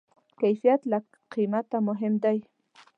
[0.41, 0.99] کیفیت له
[1.33, 2.37] قیمته مهم دی.